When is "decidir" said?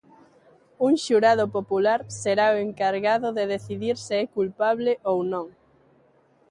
3.53-3.95